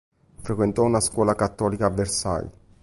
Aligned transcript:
Frequentò 0.41 0.81
una 0.81 0.99
scuola 0.99 1.35
cattolica 1.35 1.85
a 1.85 1.91
Versailles. 1.91 2.49